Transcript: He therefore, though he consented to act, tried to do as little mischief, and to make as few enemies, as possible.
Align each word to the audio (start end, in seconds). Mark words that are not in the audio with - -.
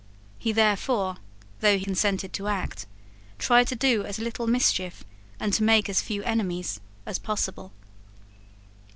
He 0.39 0.51
therefore, 0.51 1.17
though 1.59 1.77
he 1.77 1.85
consented 1.85 2.33
to 2.33 2.47
act, 2.47 2.87
tried 3.37 3.67
to 3.67 3.75
do 3.75 4.03
as 4.03 4.17
little 4.17 4.47
mischief, 4.47 5.03
and 5.39 5.53
to 5.53 5.61
make 5.61 5.87
as 5.89 6.01
few 6.01 6.23
enemies, 6.23 6.79
as 7.05 7.19
possible. 7.19 7.71